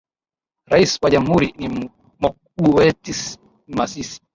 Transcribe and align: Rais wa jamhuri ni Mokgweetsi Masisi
Rais 0.71 0.91
wa 1.01 1.09
jamhuri 1.09 1.47
ni 1.57 1.89
Mokgweetsi 2.21 3.39
Masisi 3.77 4.19